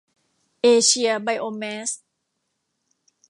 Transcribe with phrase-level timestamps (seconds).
[0.61, 1.89] เอเชีย ไบโอแมส